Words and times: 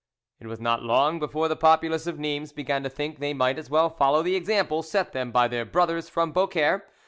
It 0.39 0.47
was 0.47 0.59
not 0.59 0.81
long 0.81 1.19
before 1.19 1.47
the 1.47 1.55
populace 1.55 2.07
of 2.07 2.17
Nimes 2.17 2.53
began 2.53 2.81
to 2.81 2.89
think 2.89 3.19
they 3.19 3.35
might 3.35 3.59
as 3.59 3.69
well 3.69 3.87
follow 3.91 4.23
the 4.23 4.35
example 4.35 4.81
set 4.81 5.13
them 5.13 5.29
by 5.31 5.47
their 5.47 5.63
brothers 5.63 6.09
from 6.09 6.31
Beaucaire. 6.31 6.87